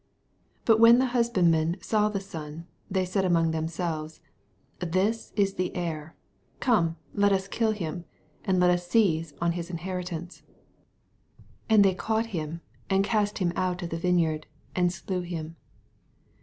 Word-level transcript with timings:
88 0.63 0.65
But 0.65 0.79
when 0.79 0.97
the 0.97 1.05
husbandmen 1.13 1.77
saw 1.79 2.09
the 2.09 2.19
son, 2.19 2.65
they 2.89 3.05
said 3.05 3.23
among 3.23 3.51
themselves, 3.51 4.19
This 4.79 5.31
is 5.35 5.53
the 5.53 5.75
heir; 5.75 6.15
come, 6.59 6.95
let 7.13 7.31
us 7.31 7.47
kill 7.47 7.69
him, 7.71 8.05
and 8.43 8.59
let 8.59 8.71
us 8.71 8.87
seize 8.87 9.35
on 9.39 9.51
his 9.51 9.69
inheritance. 9.69 10.41
89 11.69 11.75
And 11.75 11.85
they 11.85 11.93
caught 11.93 12.25
him, 12.25 12.61
and 12.89 13.03
cast 13.03 13.37
him 13.37 13.53
out 13.55 13.83
of 13.83 13.91
the 13.91 13.99
vineyard, 13.99 14.47
and 14.75 14.91
slew 14.91 15.21
him. 15.21 15.55